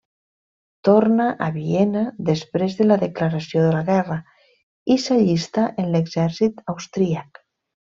[0.87, 2.01] Torna a Viena
[2.31, 4.19] després de la declaració de la guerra,
[4.97, 7.45] i s'allista en l'exèrcit austríac.